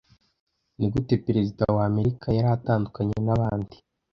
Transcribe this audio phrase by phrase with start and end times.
[0.77, 3.75] Nigute perezida wa Amerika yari atandukanye nabandi